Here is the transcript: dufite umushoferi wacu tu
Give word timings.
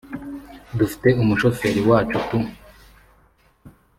dufite 0.77 1.07
umushoferi 1.23 1.81
wacu 1.89 2.17
tu 2.27 2.37